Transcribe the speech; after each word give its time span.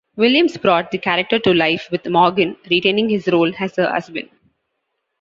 Williams 0.15 0.57
brought 0.57 0.89
the 0.89 0.97
character 0.97 1.37
to 1.37 1.53
life 1.53 1.87
with 1.91 2.07
Morgan 2.09 2.57
retaining 2.71 3.07
his 3.07 3.27
role 3.27 3.51
as 3.59 3.75
her 3.75 3.87
husband. 3.87 4.29